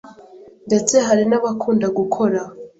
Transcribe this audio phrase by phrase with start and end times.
[0.67, 2.39] ndetse hari n’abakunda gukora